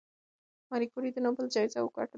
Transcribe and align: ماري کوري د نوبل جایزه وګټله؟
ماري 0.69 0.87
کوري 0.93 1.09
د 1.13 1.17
نوبل 1.25 1.45
جایزه 1.55 1.79
وګټله؟ 1.81 2.09